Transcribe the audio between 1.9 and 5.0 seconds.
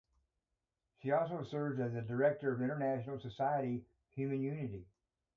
the director of International Society of Human Unity.